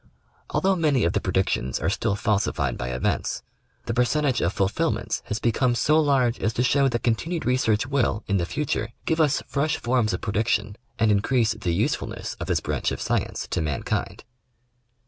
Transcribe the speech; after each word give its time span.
Although 0.49 0.77
many 0.77 1.03
of 1.03 1.13
the 1.13 1.21
predictions 1.21 1.77
are 1.79 1.87
still 1.91 2.15
falsified 2.15 2.75
by 2.75 2.87
events, 2.89 3.43
the 3.85 3.93
percentage 3.93 4.41
of 4.41 4.51
fulfilments 4.51 5.21
has 5.25 5.37
become 5.37 5.75
so 5.75 5.99
large 5.99 6.39
as 6.39 6.53
to 6.53 6.63
show 6.63 6.87
that 6.89 7.03
continued 7.03 7.45
research 7.45 7.85
will 7.85 8.23
in 8.25 8.37
the 8.37 8.47
future 8.47 8.93
give 9.05 9.21
us 9.21 9.43
fresh 9.45 9.77
forms 9.77 10.11
of 10.11 10.21
pre 10.21 10.33
diction 10.33 10.75
and 10.97 11.11
increase 11.11 11.51
the 11.53 11.75
usefulness 11.75 12.35
of 12.39 12.47
this 12.47 12.61
branch 12.61 12.91
of 12.91 12.99
science 12.99 13.45
to 13.51 13.61
mankind. 13.61 14.23